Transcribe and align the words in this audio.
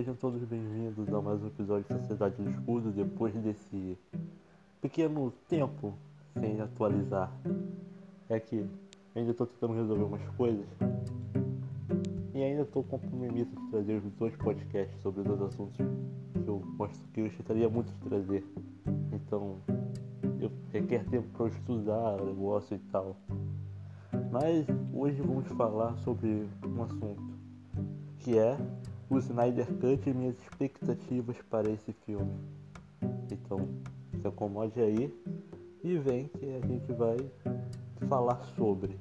sejam 0.00 0.14
todos 0.14 0.42
bem-vindos 0.44 1.12
a 1.12 1.20
mais 1.20 1.42
um 1.42 1.48
episódio 1.48 1.84
de 1.84 2.00
Sociedade 2.00 2.34
do 2.36 2.48
Escudo 2.48 2.90
depois 2.90 3.34
desse 3.34 3.98
pequeno 4.80 5.30
tempo 5.46 5.92
sem 6.40 6.58
atualizar. 6.58 7.30
É 8.26 8.40
que 8.40 8.64
ainda 9.14 9.32
estou 9.32 9.46
tentando 9.46 9.74
resolver 9.74 10.04
umas 10.04 10.26
coisas 10.38 10.64
e 12.32 12.42
ainda 12.42 12.62
estou 12.62 12.82
com 12.82 12.96
o 12.96 12.98
compromisso 12.98 13.50
de 13.50 13.70
trazer 13.70 14.02
os 14.02 14.10
dois 14.14 14.34
podcasts 14.36 15.02
sobre 15.02 15.22
dois 15.22 15.42
assuntos 15.42 15.76
que 15.76 16.48
eu, 16.48 16.64
que 17.12 17.20
eu 17.20 17.30
gostaria 17.36 17.68
muito 17.68 17.92
de 17.92 17.98
trazer. 18.08 18.46
Então, 19.12 19.58
eu 20.40 20.50
requer 20.72 21.04
tempo 21.10 21.28
para 21.36 21.48
estudar 21.48 22.22
o 22.22 22.24
negócio 22.24 22.74
e 22.74 22.78
tal. 22.90 23.14
Mas 24.32 24.66
hoje 24.94 25.20
vamos 25.20 25.46
falar 25.48 25.94
sobre 25.98 26.48
um 26.64 26.82
assunto 26.84 27.38
que 28.20 28.38
é 28.38 28.56
o 29.10 29.18
Snyder 29.18 29.66
Cut 29.66 30.08
e 30.08 30.14
minhas 30.14 30.40
expectativas 30.40 31.36
para 31.50 31.68
esse 31.68 31.92
filme. 31.92 32.32
Então, 33.28 33.68
se 34.20 34.26
acomode 34.26 34.80
aí 34.80 35.12
e 35.82 35.98
vem 35.98 36.28
que 36.28 36.46
a 36.54 36.66
gente 36.66 36.92
vai 36.92 37.16
falar 38.08 38.40
sobre. 38.56 38.96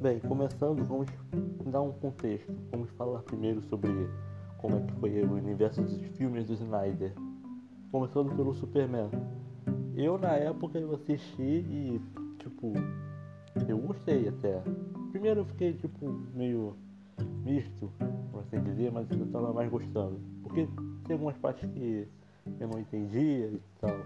Bem, 0.00 0.20
começando, 0.20 0.84
vamos 0.84 1.08
dar 1.66 1.82
um 1.82 1.92
contexto. 1.92 2.52
Vamos 2.70 2.90
falar 2.90 3.22
primeiro 3.22 3.60
sobre 3.62 3.90
como 4.58 4.76
é 4.76 4.80
que 4.80 4.92
foi 4.94 5.22
o 5.22 5.32
universo 5.32 5.82
dos 5.82 6.00
filmes 6.16 6.46
do 6.46 6.52
Snyder. 6.52 7.12
Começando 7.90 8.34
pelo 8.36 8.54
Superman. 8.54 9.10
Eu 9.96 10.16
na 10.16 10.34
época 10.36 10.78
eu 10.78 10.94
assisti 10.94 11.42
e 11.42 12.00
tipo 12.38 12.72
eu 13.68 13.78
gostei 13.78 14.28
até. 14.28 14.62
Primeiro 15.10 15.40
eu 15.40 15.44
fiquei 15.44 15.72
tipo 15.72 16.08
meio 16.32 16.76
misto, 17.44 17.90
por 18.30 18.40
assim 18.40 18.62
dizer, 18.62 18.90
mas 18.90 19.10
eu 19.10 19.26
tava 19.26 19.52
mais 19.52 19.70
gostando. 19.70 20.20
Porque 20.42 20.68
tem 21.04 21.14
algumas 21.14 21.36
partes 21.38 21.68
que 21.70 22.08
eu 22.60 22.68
não 22.68 22.78
entendia 22.78 23.46
e 23.46 23.60
tal. 23.80 23.96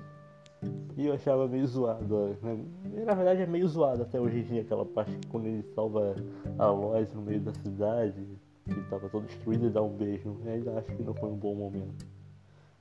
E 0.96 1.06
eu 1.06 1.14
achava 1.14 1.46
meio 1.46 1.66
zoado. 1.66 2.36
Né? 2.42 2.64
Na 3.04 3.14
verdade 3.14 3.42
é 3.42 3.46
meio 3.46 3.68
zoado 3.68 4.02
até 4.02 4.20
hoje 4.20 4.38
em 4.40 4.42
dia 4.44 4.62
aquela 4.62 4.84
parte 4.84 5.18
quando 5.28 5.46
ele 5.46 5.62
salva 5.74 6.14
a 6.58 6.66
Lois 6.66 7.12
no 7.12 7.22
meio 7.22 7.40
da 7.40 7.52
cidade, 7.52 8.26
que 8.64 8.80
estava 8.80 9.08
todo 9.08 9.26
destruído 9.26 9.66
e 9.66 9.70
dá 9.70 9.82
um 9.82 9.94
beijo. 9.96 10.36
Eu 10.44 10.52
ainda 10.52 10.78
acho 10.78 10.94
que 10.94 11.02
não 11.02 11.14
foi 11.14 11.28
um 11.28 11.36
bom 11.36 11.54
momento. 11.54 12.06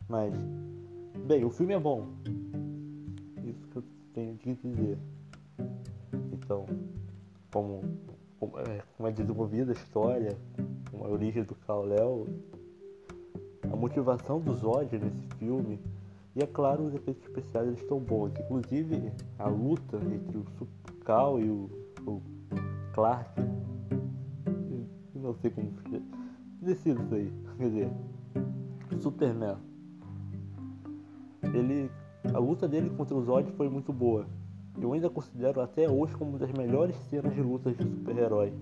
Mas, 0.07 0.33
bem, 1.25 1.43
o 1.43 1.49
filme 1.49 1.73
é 1.73 1.79
bom. 1.79 2.07
Isso 3.43 3.67
que 3.67 3.77
eu 3.77 3.83
tenho 4.13 4.37
que 4.37 4.53
dizer. 4.55 4.97
Então, 6.31 6.65
como 7.51 7.81
como 8.47 8.59
é, 8.59 8.81
como 8.95 9.09
é 9.09 9.11
desenvolvida 9.11 9.71
a 9.71 9.75
história, 9.75 10.37
como 10.91 11.05
a 11.05 11.09
origem 11.09 11.43
do 11.43 11.55
Kal-El, 11.55 12.27
a 13.71 13.75
motivação 13.75 14.39
do 14.39 14.53
Zod 14.55 14.97
nesse 14.97 15.27
filme, 15.37 15.79
e 16.35 16.43
é 16.43 16.47
claro, 16.47 16.85
os 16.85 16.93
efeitos 16.93 17.23
especiais 17.23 17.67
eles 17.67 17.81
estão 17.81 17.99
bons. 17.99 18.33
Inclusive, 18.37 19.11
a 19.39 19.47
luta 19.47 19.97
entre 19.97 20.37
o 20.37 20.45
Kal 21.05 21.39
e 21.39 21.49
o, 21.49 21.69
o 22.05 22.21
Clark, 22.93 23.39
eu 23.39 25.21
não 25.21 25.33
sei 25.35 25.49
como 25.49 25.71
decido 26.61 27.01
isso 27.03 27.15
aí, 27.15 27.33
quer 27.57 27.69
dizer, 27.69 27.91
Superman. 28.99 29.57
Ele, 31.53 31.89
a 32.33 32.37
luta 32.37 32.67
dele 32.67 32.89
contra 32.89 33.15
o 33.15 33.23
Zod 33.23 33.49
foi 33.53 33.69
muito 33.69 33.93
boa 33.93 34.25
eu 34.79 34.93
ainda 34.93 35.09
considero 35.09 35.61
até 35.61 35.89
hoje 35.89 36.15
como 36.15 36.31
uma 36.31 36.39
das 36.39 36.51
melhores 36.51 36.95
cenas 37.09 37.33
de 37.33 37.41
lutas 37.41 37.75
de 37.77 37.83
super-herói. 37.83 38.53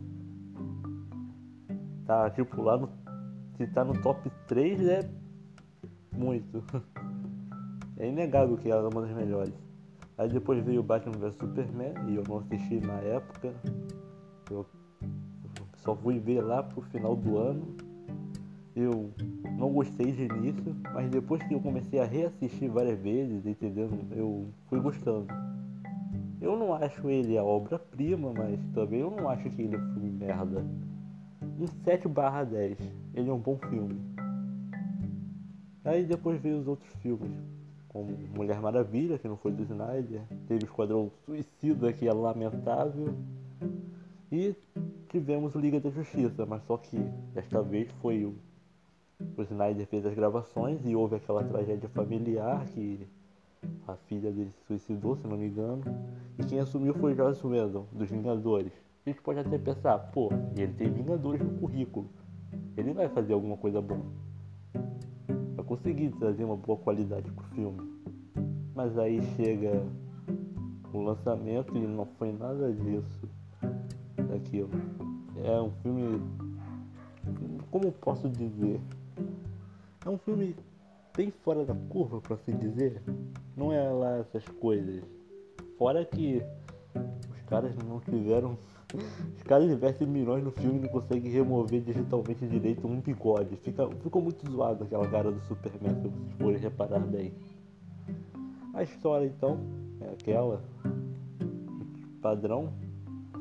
Tá, 2.05 2.29
tipo, 2.29 2.61
lá 2.61 2.77
no. 2.77 2.89
Se 3.57 3.67
tá 3.67 3.83
no 3.83 3.99
top 4.01 4.31
3 4.47 4.87
é 4.87 5.09
muito. 6.11 6.63
É 7.95 8.09
inegável 8.09 8.57
que 8.57 8.69
ela 8.69 8.89
é 8.89 8.91
uma 8.91 9.03
das 9.03 9.15
melhores. 9.15 9.53
Aí 10.17 10.27
depois 10.27 10.61
veio 10.65 10.81
o 10.81 10.83
Batman 10.83 11.13
vs 11.13 11.35
Superman 11.35 11.93
e 12.07 12.15
eu 12.15 12.23
não 12.27 12.39
assisti 12.39 12.79
na 12.79 12.95
época. 12.95 13.53
Eu 14.49 14.65
só 15.77 15.95
fui 15.95 16.19
ver 16.19 16.41
lá 16.41 16.63
pro 16.63 16.81
final 16.81 17.15
do 17.15 17.37
ano. 17.37 17.77
Eu 18.75 19.11
não 19.57 19.71
gostei 19.71 20.11
de 20.11 20.23
início, 20.23 20.75
mas 20.93 21.09
depois 21.11 21.43
que 21.43 21.53
eu 21.53 21.59
comecei 21.59 21.99
a 21.99 22.05
reassistir 22.05 22.69
várias 22.69 22.99
vezes, 22.99 23.45
entendendo, 23.45 23.99
eu 24.11 24.47
fui 24.67 24.79
gostando. 24.79 25.27
Eu 26.43 26.57
não 26.57 26.73
acho 26.73 27.09
ele 27.09 27.37
a 27.37 27.43
obra-prima, 27.43 28.33
mas 28.33 28.59
também 28.73 28.99
eu 28.99 29.09
não 29.09 29.29
acho 29.29 29.49
que 29.49 29.61
ele 29.61 29.75
é 29.75 29.79
um 29.79 29.93
filme 29.93 30.11
merda. 30.11 30.65
Um 31.57 31.65
7 31.85 32.05
barra 32.09 32.43
10. 32.43 32.77
Ele 33.13 33.29
é 33.29 33.33
um 33.33 33.39
bom 33.39 33.57
filme. 33.69 33.97
Aí 35.85 36.03
depois 36.03 36.41
veio 36.41 36.59
os 36.59 36.67
outros 36.67 36.91
filmes, 36.95 37.31
como 37.87 38.11
Mulher 38.35 38.59
Maravilha, 38.59 39.17
que 39.17 39.25
não 39.25 39.37
foi 39.37 39.53
do 39.53 39.63
Snyder, 39.63 40.21
teve 40.45 40.65
o 40.65 40.67
Esquadrão 40.67 41.09
Suicida, 41.25 41.93
que 41.93 42.09
é 42.09 42.13
lamentável, 42.13 43.15
e 44.29 44.53
tivemos 45.07 45.55
Liga 45.55 45.79
da 45.79 45.91
Justiça, 45.91 46.45
mas 46.45 46.61
só 46.63 46.75
que 46.75 46.97
desta 47.33 47.61
vez 47.61 47.89
foi 48.01 48.25
o, 48.25 48.35
o 49.37 49.41
Snyder 49.43 49.87
fez 49.87 50.05
as 50.05 50.13
gravações 50.13 50.85
e 50.85 50.93
houve 50.93 51.15
aquela 51.15 51.41
tragédia 51.43 51.87
familiar 51.87 52.65
que 52.65 53.07
a 53.87 53.95
filha 53.95 54.31
dele 54.31 54.49
se 54.49 54.65
suicidou, 54.65 55.15
se 55.15 55.27
não 55.27 55.37
me 55.37 55.47
engano. 55.47 55.83
E 56.37 56.43
quem 56.43 56.59
assumiu 56.59 56.93
foi 56.93 57.15
Joss 57.15 57.45
Whedon, 57.45 57.85
dos 57.91 58.09
Vingadores. 58.09 58.71
A 59.05 59.09
gente 59.09 59.21
pode 59.21 59.39
até 59.39 59.57
pensar, 59.57 59.97
pô, 59.97 60.29
ele 60.55 60.73
tem 60.73 60.91
Vingadores 60.91 61.41
no 61.41 61.59
currículo. 61.59 62.07
Ele 62.77 62.93
vai 62.93 63.09
fazer 63.09 63.33
alguma 63.33 63.57
coisa 63.57 63.81
boa. 63.81 64.05
Vai 65.55 65.65
conseguir 65.65 66.11
trazer 66.11 66.43
uma 66.43 66.55
boa 66.55 66.77
qualidade 66.77 67.29
pro 67.31 67.45
filme. 67.47 67.93
Mas 68.73 68.97
aí 68.97 69.21
chega 69.35 69.85
o 70.93 71.01
lançamento 71.01 71.75
e 71.75 71.81
não 71.81 72.05
foi 72.17 72.31
nada 72.31 72.71
disso. 72.71 73.29
Daquilo. 74.29 74.69
É 75.43 75.61
um 75.61 75.71
filme. 75.81 76.21
Como 77.69 77.91
posso 77.91 78.29
dizer? 78.29 78.79
É 80.05 80.09
um 80.09 80.17
filme 80.17 80.55
bem 81.15 81.31
fora 81.31 81.63
da 81.63 81.75
curva, 81.75 82.19
por 82.19 82.33
assim 82.33 82.57
dizer. 82.57 83.01
Não 83.55 83.71
é 83.71 83.89
lá 83.89 84.17
essas 84.17 84.43
coisas. 84.59 85.03
Fora 85.77 86.03
que 86.05 86.41
os 87.31 87.41
caras 87.43 87.75
não 87.77 87.99
tiveram. 87.99 88.57
Os 89.35 89.41
caras 89.41 89.71
investem 89.71 90.07
milhões 90.07 90.43
no 90.43 90.51
filme 90.51 90.77
e 90.77 90.81
não 90.81 90.89
conseguem 90.89 91.31
remover 91.31 91.81
digitalmente 91.81 92.47
direito 92.47 92.87
um 92.87 93.01
bigode. 93.01 93.55
Fica, 93.55 93.89
ficou 94.03 94.21
muito 94.21 94.47
zoado 94.51 94.83
aquela 94.83 95.07
cara 95.07 95.31
do 95.31 95.39
Superman, 95.41 95.95
se 95.95 96.07
vocês 96.07 96.33
forem 96.37 96.57
reparar 96.59 96.99
bem. 96.99 97.33
A 98.71 98.83
história 98.83 99.25
então 99.25 99.59
é 99.99 100.09
aquela 100.09 100.63
padrão. 102.21 102.71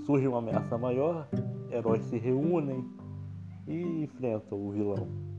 Surge 0.06 0.26
uma 0.26 0.38
ameaça 0.38 0.78
maior, 0.78 1.28
heróis 1.70 2.02
se 2.06 2.16
reúnem 2.16 2.84
e 3.68 4.04
enfrentam 4.04 4.58
o 4.58 4.70
vilão. 4.70 5.31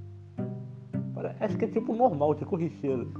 Acho 1.39 1.57
que 1.57 1.65
é 1.65 1.67
tipo 1.67 1.95
normal, 1.95 2.35
tipo 2.35 2.51
corricheiro. 2.51 3.11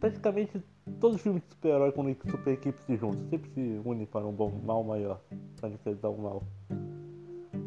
Praticamente 0.00 0.62
todos 1.00 1.16
os 1.16 1.22
filmes 1.22 1.42
de 1.42 1.48
super-herói 1.50 1.88
a 1.88 2.30
super 2.30 2.52
equipe 2.52 2.80
se 2.82 2.96
juntam, 2.96 3.28
sempre 3.28 3.50
se 3.50 3.80
unem 3.84 4.06
para 4.06 4.26
um 4.26 4.32
bom 4.32 4.50
mal 4.64 4.84
maior, 4.84 5.20
para 5.60 5.68
enfrentar 5.68 6.10
o 6.10 6.20
mal. 6.20 6.42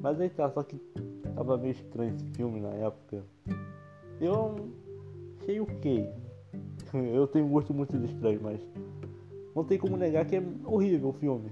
Mas 0.01 0.19
aí 0.19 0.29
tá, 0.29 0.49
só 0.49 0.63
que 0.63 0.77
tava 1.35 1.57
meio 1.57 1.71
estranho 1.71 2.15
esse 2.15 2.25
filme 2.31 2.59
na 2.59 2.69
época. 2.69 3.23
Eu 4.21 4.55
achei 5.41 5.59
ok. 5.59 6.09
Eu 7.13 7.27
tenho 7.27 7.45
um 7.45 7.49
gosto 7.49 7.73
muito 7.73 7.95
estranho, 7.97 8.39
mas 8.41 8.59
não 9.55 9.63
tem 9.63 9.77
como 9.77 9.97
negar 9.97 10.25
que 10.25 10.37
é 10.37 10.43
horrível 10.65 11.09
o 11.09 11.13
filme. 11.13 11.51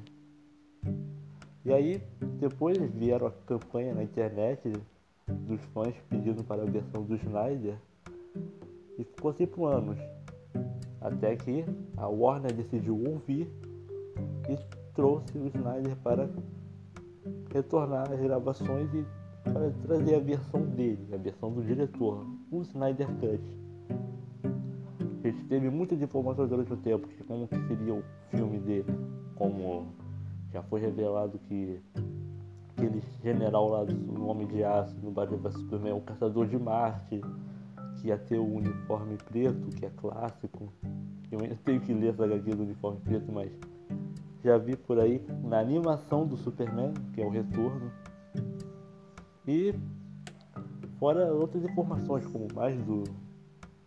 E 1.65 1.73
aí 1.73 2.01
depois 2.39 2.77
vieram 2.93 3.27
a 3.27 3.31
campanha 3.45 3.93
na 3.93 4.03
internet 4.03 4.71
dos 5.27 5.61
fãs 5.73 5.93
pedindo 6.09 6.43
para 6.43 6.61
a 6.61 6.65
versão 6.65 7.03
do 7.03 7.15
Snyder 7.15 7.77
e 8.97 9.03
ficou 9.03 9.31
assim 9.31 9.45
por 9.45 9.73
anos. 9.73 9.99
Até 10.99 11.35
que 11.35 11.63
a 11.95 12.07
Warner 12.07 12.53
decidiu 12.53 13.01
ouvir 13.07 13.51
e 14.49 14.57
trouxe 14.93 15.37
o 15.37 15.47
Snyder 15.47 15.95
para 15.97 16.29
retornar 17.53 18.11
às 18.11 18.19
gravações 18.19 18.89
e 18.93 19.05
para 19.43 19.71
trazer 19.85 20.15
a 20.15 20.19
versão 20.19 20.61
dele, 20.61 21.07
a 21.13 21.17
versão 21.17 21.51
do 21.51 21.63
diretor, 21.63 22.25
o 22.51 22.61
Snyder 22.61 23.07
Cut. 23.19 23.41
A 25.23 25.29
gente 25.29 25.43
teve 25.45 25.69
muitas 25.69 26.01
informações 26.01 26.49
durante 26.49 26.73
o 26.73 26.77
tempo 26.77 27.07
de 27.07 27.23
como 27.23 27.47
que 27.47 27.67
seria 27.67 27.93
o 27.93 28.03
filme 28.31 28.59
dele, 28.59 28.93
como 29.35 29.87
já 30.51 30.63
foi 30.63 30.81
revelado 30.81 31.37
que 31.47 31.79
aquele 32.69 33.01
general 33.23 33.69
lá 33.69 33.83
do 33.83 34.25
Homem 34.27 34.47
de 34.47 34.63
Aço 34.63 34.95
no 35.01 35.11
Batman 35.11 35.51
Superman, 35.51 35.93
o 35.93 36.01
Caçador 36.01 36.47
de 36.47 36.57
Marte, 36.57 37.21
que 37.97 38.07
ia 38.07 38.17
ter 38.17 38.37
o 38.37 38.55
uniforme 38.55 39.17
preto, 39.17 39.69
que 39.75 39.85
é 39.85 39.89
clássico. 39.89 40.71
Eu 41.31 41.39
ainda 41.41 41.57
tenho 41.63 41.81
que 41.81 41.93
ler 41.93 42.13
essa 42.13 42.23
HQ 42.23 42.55
do 42.55 42.63
uniforme 42.63 42.99
preto, 43.01 43.31
mas 43.31 43.51
já 44.43 44.57
vi 44.57 44.75
por 44.75 44.99
aí 44.99 45.21
na 45.43 45.59
animação 45.59 46.25
do 46.25 46.37
Superman, 46.37 46.93
que 47.13 47.21
é 47.21 47.25
o 47.25 47.29
retorno. 47.29 47.91
E 49.47 49.73
Fora 50.99 51.31
outras 51.31 51.63
informações, 51.63 52.25
como 52.25 52.47
mais 52.55 52.75
do 52.83 53.03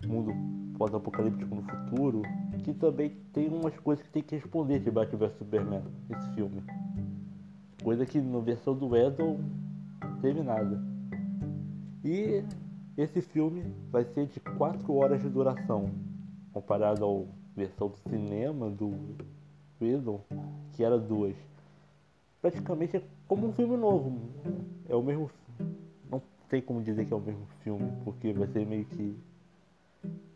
mundo 0.07 0.33
pós-apocalíptico 0.79 1.57
no 1.57 1.63
futuro, 1.63 2.23
que 2.63 2.73
também 2.73 3.17
tem 3.33 3.49
umas 3.49 3.77
coisas 3.81 4.05
que 4.05 4.13
tem 4.13 4.23
que 4.23 4.37
responder 4.37 4.79
de 4.79 4.91
Batman 4.93 5.19
vs 5.19 5.33
Superman 5.37 5.83
nesse 6.09 6.31
filme. 6.35 6.63
Coisa 7.83 8.07
que 8.07 8.21
na 8.21 8.39
versão 8.39 8.77
do 8.77 8.97
Edel 8.97 9.41
não 10.01 10.21
teve 10.21 10.41
nada. 10.43 10.81
E 12.05 12.45
esse 12.97 13.23
filme 13.23 13.63
vai 13.91 14.05
ser 14.05 14.27
de 14.27 14.41
4 14.41 14.95
horas 14.95 15.23
de 15.23 15.29
duração, 15.29 15.91
comparado 16.53 17.05
à 17.05 17.25
versão 17.57 17.89
do 17.89 17.97
cinema 18.09 18.69
do 18.69 18.93
Edel, 19.81 20.21
que 20.73 20.85
era 20.85 20.99
duas. 20.99 21.37
Praticamente 22.43 22.97
é 22.97 23.03
como 23.27 23.49
um 23.49 23.53
filme 23.53 23.77
novo. 23.77 24.19
É 24.89 24.95
o 24.95 25.03
mesmo. 25.03 25.31
Não 26.11 26.23
tem 26.49 26.61
como 26.61 26.83
dizer 26.83 27.07
que 27.07 27.13
é 27.13 27.17
o 27.17 27.21
mesmo 27.21 27.47
filme, 27.63 27.91
porque 28.05 28.33
vai 28.33 28.49
ser 28.49 28.67
meio 28.67 28.85
que 28.85 29.17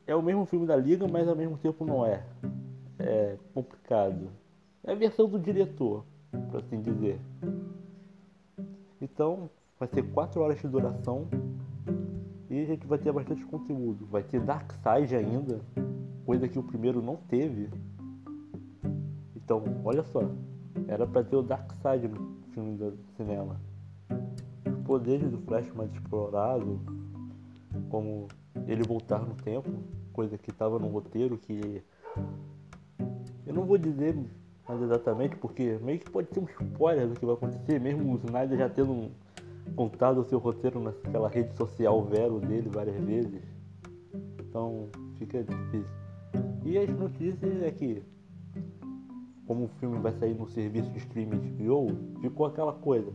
é 0.06 0.14
o 0.14 0.22
mesmo 0.22 0.44
filme 0.44 0.66
da 0.66 0.76
Liga, 0.76 1.08
mas 1.08 1.26
ao 1.26 1.34
mesmo 1.34 1.56
tempo 1.56 1.84
não 1.84 2.04
é. 2.04 2.22
É 2.98 3.36
complicado. 3.52 4.28
É 4.82 4.92
a 4.92 4.94
versão 4.94 5.28
do 5.28 5.38
diretor, 5.38 6.04
por 6.50 6.60
assim 6.60 6.80
dizer. 6.80 7.18
Então, 9.00 9.50
vai 9.78 9.88
ter 9.88 10.02
4 10.02 10.40
horas 10.40 10.60
de 10.60 10.68
duração 10.68 11.26
e 12.50 12.60
a 12.60 12.64
gente 12.64 12.86
vai 12.86 12.98
ter 12.98 13.12
bastante 13.12 13.44
conteúdo. 13.44 14.06
Vai 14.06 14.22
ter 14.22 14.40
Darkseid 14.40 15.14
ainda, 15.14 15.60
coisa 16.24 16.48
que 16.48 16.58
o 16.58 16.62
primeiro 16.62 17.02
não 17.02 17.16
teve. 17.16 17.70
Então, 19.36 19.62
olha 19.84 20.04
só, 20.04 20.20
era 20.88 21.06
para 21.06 21.24
ter 21.24 21.36
o 21.36 21.42
Darkseid 21.42 22.08
no 22.08 22.42
filme 22.52 22.76
do 22.76 22.96
cinema. 23.16 23.60
Os 24.66 24.84
poderes 24.84 25.30
do 25.30 25.38
Flash 25.38 25.72
mais 25.74 25.92
explorado, 25.92 26.80
como 27.88 28.28
ele 28.66 28.82
voltar 28.82 29.20
no 29.20 29.34
tempo, 29.34 29.70
coisa 30.12 30.38
que 30.38 30.50
estava 30.50 30.78
no 30.78 30.88
roteiro 30.88 31.36
que 31.36 31.82
eu 33.46 33.52
não 33.52 33.64
vou 33.64 33.76
dizer 33.76 34.16
mais 34.66 34.80
exatamente 34.80 35.36
porque 35.36 35.78
meio 35.82 35.98
que 35.98 36.10
pode 36.10 36.32
ser 36.32 36.40
um 36.40 36.46
spoiler 36.46 37.06
do 37.08 37.18
que 37.18 37.26
vai 37.26 37.34
acontecer, 37.34 37.78
mesmo 37.78 38.14
o 38.14 38.16
Snyder 38.16 38.58
já 38.58 38.68
tendo 38.68 39.10
contado 39.76 40.20
o 40.20 40.24
seu 40.24 40.38
roteiro 40.38 40.80
naquela 40.80 41.28
rede 41.28 41.54
social 41.56 42.02
Vero 42.04 42.40
dele 42.40 42.68
várias 42.68 42.96
vezes. 43.04 43.42
Então 44.40 44.88
fica 45.18 45.42
difícil. 45.42 45.94
E 46.64 46.78
as 46.78 46.90
notícias 46.90 47.62
é 47.62 47.70
que 47.70 48.02
como 49.46 49.64
o 49.64 49.68
filme 49.80 49.98
vai 49.98 50.12
sair 50.12 50.34
no 50.34 50.48
serviço 50.48 50.90
de 50.90 50.98
streaming 50.98 51.36
HBO, 51.36 51.86
ficou 52.20 52.46
aquela 52.46 52.72
coisa. 52.72 53.12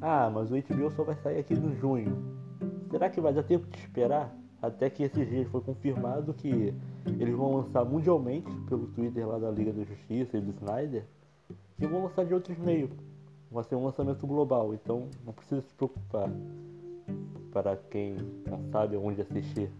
Ah, 0.00 0.30
mas 0.32 0.50
o 0.50 0.54
HBO 0.54 0.90
só 0.90 1.02
vai 1.02 1.16
sair 1.16 1.38
aqui 1.38 1.54
no 1.54 1.74
junho. 1.74 2.16
Será 2.90 3.10
que 3.10 3.20
vai 3.20 3.32
dar 3.32 3.42
tempo 3.42 3.66
de 3.66 3.78
esperar? 3.78 4.36
Até 4.62 4.88
que 4.88 5.02
esses 5.02 5.28
dias 5.28 5.48
foi 5.48 5.60
confirmado 5.60 6.32
que 6.32 6.72
eles 7.18 7.34
vão 7.34 7.56
lançar 7.56 7.84
mundialmente 7.84 8.50
pelo 8.68 8.86
Twitter 8.88 9.26
lá 9.26 9.38
da 9.38 9.50
Liga 9.50 9.72
da 9.72 9.84
Justiça 9.84 10.38
e 10.38 10.40
do 10.40 10.52
Snyder 10.52 11.04
e 11.78 11.86
vão 11.86 12.04
lançar 12.04 12.24
de 12.24 12.32
outros 12.32 12.56
meios. 12.58 12.90
Vai 13.54 13.62
ser 13.62 13.76
um 13.76 13.84
lançamento 13.84 14.26
global, 14.26 14.74
então 14.74 15.08
não 15.24 15.32
precisa 15.32 15.60
se 15.60 15.72
preocupar 15.74 16.28
para 17.52 17.76
quem 17.88 18.16
não 18.50 18.60
sabe 18.72 18.96
onde 18.96 19.20
assistir. 19.20 19.70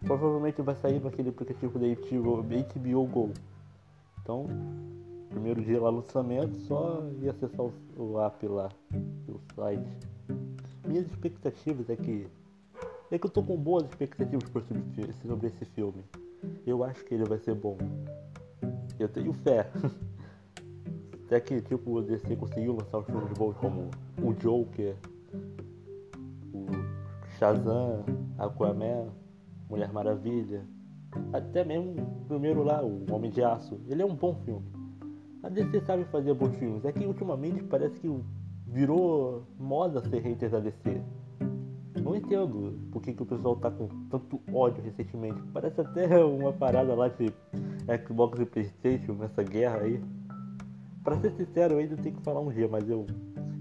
Provavelmente 0.00 0.62
vai 0.62 0.74
sair 0.76 0.98
naquele 0.98 1.28
aplicativo 1.28 1.78
da 1.78 1.86
HBO, 1.86 2.42
HBO 2.42 3.06
Go. 3.06 3.30
Então, 4.22 4.46
primeiro 5.28 5.62
dia 5.62 5.78
lá 5.78 5.92
no 5.92 5.98
lançamento, 5.98 6.56
só 6.60 7.02
ir 7.20 7.28
acessar 7.28 7.60
o, 7.60 7.74
o 7.94 8.20
app 8.22 8.48
lá, 8.48 8.70
o 9.28 9.38
site. 9.54 9.98
Minhas 10.86 11.04
expectativas 11.08 11.90
é 11.90 11.96
que 11.96 12.26
é 13.10 13.18
que 13.18 13.26
eu 13.26 13.30
tô 13.30 13.42
com 13.42 13.56
boas 13.58 13.84
expectativas 13.84 14.48
sobre 15.26 15.48
esse 15.48 15.66
filme. 15.66 16.02
Eu 16.66 16.82
acho 16.82 17.04
que 17.04 17.12
ele 17.12 17.24
vai 17.24 17.38
ser 17.38 17.54
bom. 17.54 17.76
Eu 18.98 19.10
tenho 19.10 19.34
fé. 19.34 19.70
Até 21.28 21.40
que 21.40 21.60
tipo 21.60 21.98
o 21.98 22.00
DC 22.00 22.36
conseguiu 22.36 22.72
lançar 22.72 23.00
os 23.00 23.04
filmes 23.04 23.30
bons 23.36 23.54
como 23.58 23.90
o 24.22 24.32
Joker, 24.32 24.96
o 26.54 26.64
Shazam, 27.36 28.02
Aquaman, 28.38 29.08
Mulher 29.68 29.92
Maravilha, 29.92 30.64
até 31.30 31.62
mesmo 31.66 32.00
o 32.00 32.24
primeiro 32.28 32.62
lá, 32.62 32.82
o 32.82 33.04
Homem 33.12 33.30
de 33.30 33.44
Aço. 33.44 33.78
Ele 33.88 34.00
é 34.00 34.06
um 34.06 34.14
bom 34.14 34.36
filme. 34.42 34.64
A 35.42 35.50
DC 35.50 35.82
sabe 35.82 36.06
fazer 36.06 36.32
bons 36.32 36.56
filmes. 36.56 36.82
É 36.86 36.92
que 36.92 37.04
ultimamente 37.04 37.62
parece 37.62 38.00
que 38.00 38.10
virou 38.66 39.42
moda 39.58 40.00
ser 40.08 40.20
hater 40.20 40.48
da 40.48 40.60
DC. 40.60 41.02
Não 42.02 42.16
entendo 42.16 42.78
por 42.90 43.02
que, 43.02 43.12
que 43.12 43.22
o 43.22 43.26
pessoal 43.26 43.54
tá 43.56 43.70
com 43.70 43.86
tanto 44.08 44.40
ódio 44.50 44.82
recentemente. 44.82 45.42
Parece 45.52 45.78
até 45.78 46.24
uma 46.24 46.54
parada 46.54 46.94
lá 46.94 47.08
de 47.08 47.30
Xbox 48.06 48.40
e 48.40 48.46
Playstation 48.46 49.12
nessa 49.12 49.42
guerra 49.42 49.80
aí. 49.80 50.02
Pra 51.08 51.18
ser 51.20 51.30
sincero, 51.30 51.72
eu 51.72 51.78
ainda 51.78 51.96
tenho 51.96 52.14
que 52.16 52.20
falar 52.20 52.40
um 52.40 52.52
dia, 52.52 52.68
mas 52.68 52.86
eu, 52.86 53.06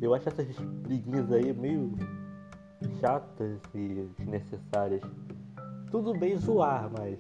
eu 0.02 0.14
acho 0.14 0.28
essas 0.28 0.46
briguinhas 0.84 1.32
aí 1.32 1.54
meio 1.54 1.94
chatas 3.00 3.58
e 3.74 4.06
desnecessárias. 4.18 5.02
Tudo 5.90 6.14
bem 6.14 6.36
zoar, 6.36 6.92
mas 6.92 7.18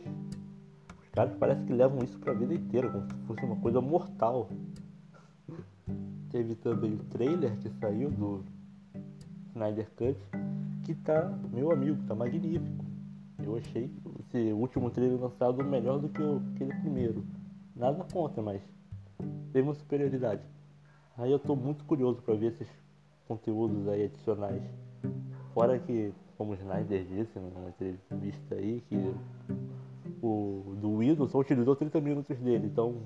os 1.02 1.10
caras 1.14 1.34
parece 1.40 1.64
que 1.64 1.72
levam 1.72 2.04
isso 2.04 2.20
pra 2.20 2.34
vida 2.34 2.54
inteira, 2.54 2.90
como 2.90 3.08
se 3.08 3.16
fosse 3.26 3.46
uma 3.46 3.56
coisa 3.56 3.80
mortal. 3.80 4.50
Teve 6.30 6.56
também 6.56 6.96
o 6.96 7.06
trailer 7.06 7.58
que 7.60 7.70
saiu 7.80 8.10
do 8.12 8.44
Snyder 9.54 9.90
Cut 9.96 10.20
que 10.84 10.94
tá, 10.94 11.32
meu 11.54 11.72
amigo, 11.72 12.04
tá 12.06 12.14
magnífico. 12.14 12.84
Eu 13.42 13.56
achei 13.56 13.90
esse 14.20 14.52
último 14.52 14.92
trailer 14.92 15.22
lançado 15.22 15.64
melhor 15.64 16.00
do 16.00 16.10
que 16.10 16.22
o, 16.22 16.42
aquele 16.54 16.74
primeiro. 16.82 17.24
Nada 17.74 18.06
contra, 18.12 18.44
mas 18.44 18.62
teve 19.48 19.68
uma 19.68 19.74
superioridade. 19.74 20.42
Aí 21.18 21.32
eu 21.32 21.40
tô 21.40 21.56
muito 21.56 21.84
curioso 21.86 22.22
para 22.22 22.36
ver 22.36 22.48
esses 22.48 22.70
conteúdos 23.28 23.88
aí 23.88 24.06
adicionais. 24.06 24.62
Fora 25.54 25.80
que, 25.80 26.14
como 26.38 26.52
o 26.52 26.56
Snyder 26.56 27.06
disse 27.06 27.40
numa 27.40 27.70
entrevista 27.70 28.56
aí, 28.56 28.84
que 28.88 29.14
o 30.22 30.76
do 30.80 30.98
Windows 30.98 31.32
só 31.32 31.40
utilizou 31.40 31.76
30 31.76 32.00
minutos 32.02 32.38
dele, 32.38 32.68
então 32.68 33.02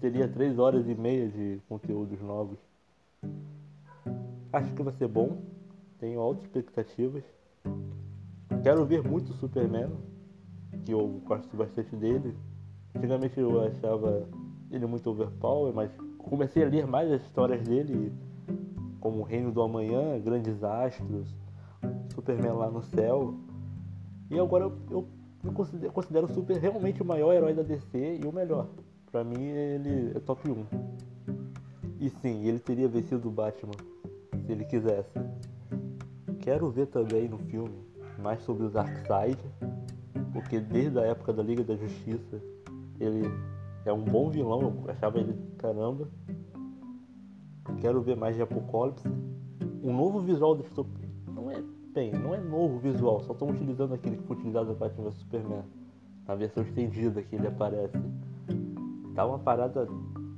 teria 0.00 0.28
3 0.28 0.58
horas 0.58 0.88
e 0.88 0.94
meia 0.94 1.28
de 1.28 1.60
conteúdos 1.68 2.20
novos. 2.20 2.58
Acho 4.52 4.74
que 4.74 4.82
vai 4.82 4.92
ser 4.94 5.08
bom 5.08 5.38
tenho 6.00 6.18
altas 6.18 6.44
expectativas. 6.44 7.22
Quero 8.62 8.86
ver 8.86 9.02
muito 9.02 9.34
Superman, 9.34 9.90
que 10.84 10.92
eu 10.92 11.20
gosto 11.26 11.54
bastante 11.56 11.94
dele. 11.94 12.34
Antigamente 12.94 13.38
eu 13.38 13.62
achava 13.66 14.26
ele 14.70 14.86
muito 14.86 15.10
overpower, 15.10 15.72
mas 15.74 15.90
comecei 16.18 16.64
a 16.64 16.68
ler 16.68 16.86
mais 16.86 17.10
as 17.10 17.22
histórias 17.22 17.62
dele, 17.62 18.12
como 19.00 19.20
o 19.20 19.22
Reino 19.22 19.50
do 19.50 19.62
Amanhã, 19.62 20.18
Grandes 20.20 20.62
Astros, 20.62 21.34
Superman 22.14 22.52
lá 22.52 22.70
no 22.70 22.82
céu. 22.82 23.34
E 24.30 24.38
agora 24.38 24.64
eu, 24.64 25.06
eu 25.44 25.52
considero, 25.52 25.92
considero 25.92 26.26
o 26.26 26.32
Super 26.32 26.58
realmente 26.58 27.02
o 27.02 27.04
maior 27.04 27.32
herói 27.32 27.54
da 27.54 27.62
DC 27.62 28.20
e 28.22 28.26
o 28.26 28.32
melhor. 28.32 28.68
Pra 29.10 29.24
mim 29.24 29.42
ele 29.42 30.12
é 30.14 30.20
top 30.20 30.48
1. 30.48 30.64
E 31.98 32.08
sim, 32.08 32.46
ele 32.46 32.58
teria 32.58 32.88
vencido 32.88 33.28
o 33.28 33.32
Batman 33.32 33.72
se 34.46 34.52
ele 34.52 34.64
quisesse. 34.64 35.18
Quero 36.40 36.70
ver 36.70 36.86
também 36.86 37.28
no 37.28 37.38
filme 37.38 37.90
mais 38.18 38.40
sobre 38.42 38.66
o 38.66 38.70
Darkseid, 38.70 39.38
porque 40.32 40.60
desde 40.60 40.98
a 40.98 41.02
época 41.02 41.32
da 41.32 41.42
Liga 41.42 41.64
da 41.64 41.74
Justiça 41.74 42.40
ele 42.98 43.30
é 43.84 43.92
um 43.92 44.04
bom 44.04 44.30
vilão, 44.30 44.60
eu 44.84 44.90
achava 44.90 45.18
ele 45.18 45.34
caramba. 45.58 46.08
Quero 47.80 48.02
ver 48.02 48.16
mais 48.16 48.36
de 48.36 48.42
Apocalipse. 48.42 49.08
Um 49.82 49.94
novo 49.94 50.20
visual 50.20 50.54
do 50.54 50.62
Distopia. 50.62 51.08
Não 51.28 51.50
é 51.50 51.62
bem, 51.94 52.12
não 52.12 52.34
é 52.34 52.40
novo 52.40 52.78
visual, 52.78 53.20
só 53.20 53.32
estão 53.32 53.48
utilizando 53.48 53.94
aquele 53.94 54.16
que 54.16 54.22
foi 54.24 54.36
utilizado 54.36 54.68
no 54.68 54.74
Batman 54.74 55.10
Superman. 55.10 55.64
Na 56.26 56.34
versão 56.34 56.62
estendida 56.62 57.22
que 57.22 57.34
ele 57.34 57.46
aparece. 57.46 57.96
Tá 59.14 59.24
uma 59.24 59.38
parada 59.38 59.88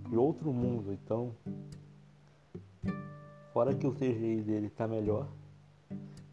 de 0.09 0.17
outro 0.17 0.53
mundo, 0.53 0.93
então. 0.93 1.33
Fora 3.53 3.75
que 3.75 3.87
o 3.87 3.93
CGI 3.93 4.41
dele 4.43 4.71
tá 4.71 4.87
melhor. 4.87 5.27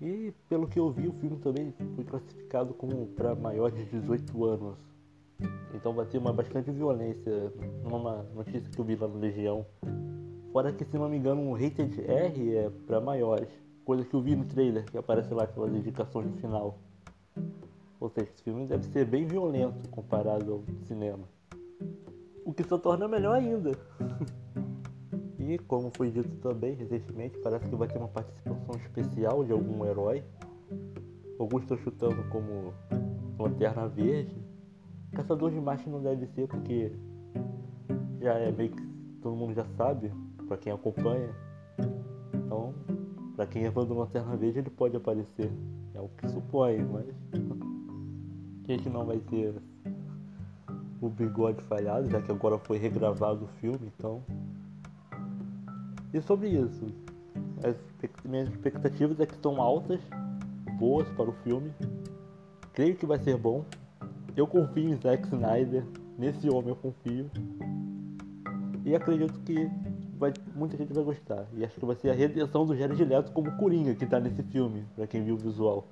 E 0.01 0.33
pelo 0.47 0.67
que 0.67 0.79
eu 0.79 0.89
vi, 0.91 1.07
o 1.07 1.13
filme 1.13 1.37
também 1.37 1.73
foi 1.95 2.05
classificado 2.05 2.73
como 2.73 3.07
para 3.07 3.35
maiores 3.35 3.77
de 3.77 3.99
18 3.99 4.45
anos. 4.45 4.88
Então 5.74 5.93
vai 5.93 6.05
ter 6.05 6.17
uma 6.17 6.34
bastante 6.34 6.72
violência 6.72 7.53
numa 7.84 8.24
notícia 8.36 8.69
que 8.69 8.79
eu 8.79 8.86
vi 8.86 8.96
lá 8.96 9.08
no 9.08 9.17
Legião. 9.17 9.65
Fora 10.51 10.74
que 10.74 10.84
se 10.84 10.98
não 10.98 11.08
me 11.08 11.17
engano 11.17 11.50
o 11.50 11.53
rated 11.53 12.01
R 12.01 12.55
é 12.55 12.69
para 12.86 13.00
maiores. 13.00 13.50
Coisa 13.86 14.03
que 14.03 14.13
eu 14.13 14.22
vi 14.22 14.36
no 14.36 14.46
trailer, 14.46 14.86
que 14.86 14.98
aparece 14.98 15.34
lá 15.34 15.48
pelas 15.48 15.74
indicações 15.74 16.27
no 16.27 16.38
final. 16.38 16.77
Ou 18.00 18.10
seja, 18.10 18.29
esse 18.34 18.43
filme 18.43 18.65
deve 18.65 18.86
ser 18.86 19.05
bem 19.05 19.25
violento 19.25 19.88
comparado 19.89 20.53
ao 20.53 20.86
cinema. 20.86 21.24
O 22.46 22.53
que 22.53 22.63
só 22.63 22.77
torna 22.77 23.08
melhor 23.08 23.36
ainda. 23.36 23.72
E 25.39 25.58
como 25.58 25.89
foi 25.96 26.12
dito 26.12 26.29
também 26.41 26.75
recentemente, 26.75 27.39
parece 27.39 27.67
que 27.67 27.75
vai 27.75 27.88
ter 27.88 27.98
uma 27.98 28.10
participação 28.10 28.75
especial 28.75 29.43
de 29.43 29.51
algum 29.51 29.84
herói. 29.84 30.24
Alguns 31.39 31.63
estão 31.63 31.75
chutando 31.77 32.24
como 32.29 32.72
Lanterna 33.39 33.88
Verde. 33.88 34.48
Caçador 35.11 35.51
de 35.51 35.59
Marte 35.59 35.89
não 35.89 36.01
deve 36.01 36.27
ser 36.27 36.47
porque 36.47 36.91
já 38.21 38.33
é 38.33 38.51
meio 38.51 38.71
que 38.71 38.83
todo 39.21 39.35
mundo 39.35 39.53
já 39.53 39.65
sabe, 39.77 40.11
para 40.47 40.57
quem 40.57 40.71
acompanha. 40.71 41.29
Então, 42.33 42.73
para 43.35 43.45
quem 43.45 43.65
é 43.65 43.71
fã 43.71 43.85
do 43.85 43.93
Lanterna 43.93 44.35
Verde, 44.35 44.59
ele 44.59 44.69
pode 44.69 44.95
aparecer. 44.95 45.51
É 45.93 46.01
o 46.01 46.09
que 46.09 46.27
supõe, 46.29 46.83
mas 46.83 47.07
a 48.67 48.71
gente 48.71 48.89
não 48.89 49.05
vai 49.05 49.17
ter 49.17 49.53
o 51.01 51.09
bigode 51.09 51.63
falhado, 51.63 52.09
já 52.09 52.21
que 52.21 52.31
agora 52.31 52.57
foi 52.57 52.77
regravado 52.77 53.45
o 53.45 53.47
filme, 53.59 53.91
então. 53.97 54.21
E 56.13 56.21
sobre 56.21 56.49
isso, 56.49 56.85
as 57.63 57.75
minhas 58.25 58.49
expectativas 58.49 59.19
é 59.19 59.25
que 59.25 59.33
estão 59.33 59.61
altas, 59.61 59.99
boas 60.77 61.07
para 61.09 61.29
o 61.29 61.33
filme. 61.43 61.71
Creio 62.73 62.95
que 62.95 63.05
vai 63.05 63.19
ser 63.19 63.37
bom. 63.37 63.63
Eu 64.36 64.48
confio 64.48 64.89
em 64.89 64.95
Zack 64.95 65.27
Snyder, 65.27 65.83
nesse 66.17 66.50
homem 66.50 66.69
eu 66.69 66.75
confio. 66.75 67.29
E 68.86 68.95
acredito 68.95 69.39
que 69.41 69.69
vai, 70.17 70.33
muita 70.55 70.77
gente 70.77 70.93
vai 70.93 71.03
gostar. 71.03 71.45
E 71.53 71.63
acho 71.63 71.79
que 71.79 71.86
vai 71.86 71.95
ser 71.95 72.09
a 72.09 72.13
redenção 72.13 72.65
do 72.65 72.75
Jared 72.75 73.03
Leto 73.03 73.31
como 73.31 73.51
Coringa 73.57 73.95
que 73.95 74.05
tá 74.05 74.19
nesse 74.19 74.43
filme, 74.43 74.86
para 74.95 75.07
quem 75.07 75.24
viu 75.24 75.36
o 75.36 75.38
visual. 75.38 75.88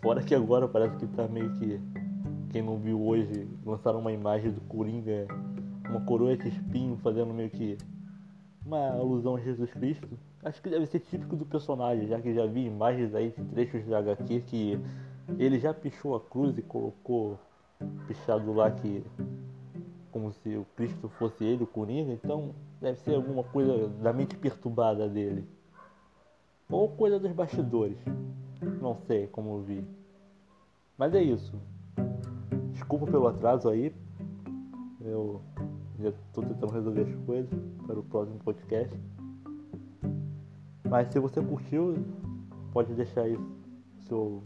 Fora 0.00 0.22
que 0.22 0.34
agora 0.34 0.66
parece 0.68 0.96
que 0.96 1.06
tá 1.08 1.28
meio 1.28 1.52
que 1.54 1.80
quem 2.50 2.62
não 2.62 2.78
viu 2.78 3.00
hoje, 3.00 3.48
lançaram 3.64 4.00
uma 4.00 4.12
imagem 4.12 4.50
do 4.50 4.60
Coringa, 4.62 5.26
uma 5.88 6.00
coroa 6.00 6.36
de 6.36 6.48
espinho, 6.48 6.96
fazendo 6.96 7.32
meio 7.32 7.50
que 7.50 7.78
uma 8.64 8.90
alusão 8.90 9.36
a 9.36 9.40
Jesus 9.40 9.70
Cristo. 9.72 10.08
Acho 10.42 10.60
que 10.62 10.68
deve 10.68 10.86
ser 10.86 11.00
típico 11.00 11.36
do 11.36 11.44
personagem, 11.44 12.06
já 12.08 12.20
que 12.20 12.34
já 12.34 12.46
vi 12.46 12.66
imagens 12.66 13.14
aí 13.14 13.30
de 13.30 13.44
trechos 13.44 13.84
de 13.84 13.94
HQ 13.94 14.40
que 14.46 14.80
ele 15.38 15.58
já 15.58 15.72
pichou 15.72 16.16
a 16.16 16.20
cruz 16.20 16.56
e 16.58 16.62
colocou 16.62 17.38
pichado 18.06 18.52
lá 18.52 18.70
que 18.70 19.04
como 20.10 20.32
se 20.32 20.56
o 20.56 20.66
Cristo 20.76 21.08
fosse 21.08 21.44
ele, 21.44 21.64
o 21.64 21.66
Coringa, 21.66 22.12
então 22.12 22.54
deve 22.80 22.98
ser 22.98 23.14
alguma 23.14 23.44
coisa 23.44 23.88
da 23.88 24.12
mente 24.12 24.36
perturbada 24.36 25.08
dele. 25.08 25.46
Ou 26.68 26.88
coisa 26.88 27.18
dos 27.18 27.32
bastidores. 27.32 27.98
Não 28.80 28.96
sei 29.06 29.26
como 29.26 29.60
vi. 29.62 29.84
Mas 30.96 31.14
é 31.14 31.22
isso. 31.22 31.52
Desculpa 32.72 33.06
pelo 33.06 33.26
atraso 33.26 33.68
aí. 33.68 33.94
Eu 35.00 35.40
já 35.98 36.10
estou 36.10 36.44
tentando 36.44 36.72
resolver 36.72 37.02
as 37.02 37.14
coisas 37.26 37.50
para 37.86 37.98
o 37.98 38.02
próximo 38.02 38.38
podcast. 38.38 38.94
Mas 40.88 41.08
se 41.08 41.18
você 41.18 41.40
curtiu, 41.40 41.94
pode 42.72 42.92
deixar 42.94 43.22
aí 43.22 43.38
seu. 44.06 44.42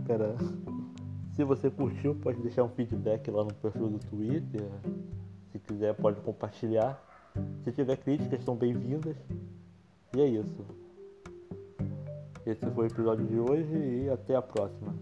Espera. 0.00 0.36
Se 1.32 1.44
você 1.44 1.70
curtiu, 1.70 2.14
pode 2.14 2.40
deixar 2.40 2.64
um 2.64 2.68
feedback 2.68 3.30
lá 3.30 3.44
no 3.44 3.54
perfil 3.54 3.88
do 3.88 3.98
Twitter. 3.98 4.68
Se 5.52 5.58
quiser, 5.58 5.94
pode 5.94 6.20
compartilhar. 6.20 7.02
Se 7.62 7.72
tiver 7.72 7.96
críticas, 7.96 8.42
são 8.44 8.56
bem-vindas. 8.56 9.16
E 10.16 10.20
é 10.20 10.26
isso. 10.26 10.66
Esse 12.44 12.66
foi 12.70 12.84
o 12.84 12.88
episódio 12.88 13.26
de 13.26 13.38
hoje 13.38 13.74
e 13.74 14.10
até 14.10 14.34
a 14.34 14.42
próxima. 14.42 14.94